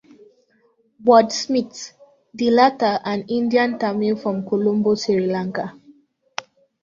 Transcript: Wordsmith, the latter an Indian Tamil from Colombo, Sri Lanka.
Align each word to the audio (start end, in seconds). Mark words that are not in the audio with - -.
Wordsmith, 1.05 1.91
the 2.33 2.49
latter 2.49 2.99
an 3.05 3.21
Indian 3.27 3.77
Tamil 3.77 4.15
from 4.15 4.47
Colombo, 4.49 4.95
Sri 4.95 5.27
Lanka. 5.27 5.79